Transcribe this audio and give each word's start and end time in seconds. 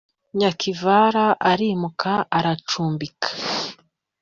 Nyakivara 0.37 1.25
arimuka 1.51 2.11
aracumbika 2.37 3.29